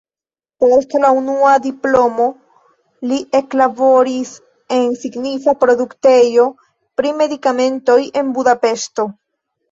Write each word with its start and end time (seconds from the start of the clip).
Post 0.61 0.93
la 1.01 1.09
unua 1.15 1.49
diplomo 1.65 2.23
li 3.11 3.19
eklaboris 3.39 4.31
en 4.77 4.87
signifa 5.01 5.53
produktejo 5.65 6.47
pri 7.01 7.13
medikamentoj 7.19 7.99
en 8.23 8.33
Budapeŝto. 8.39 9.07